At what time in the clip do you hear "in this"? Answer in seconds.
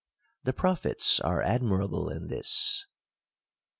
2.09-2.87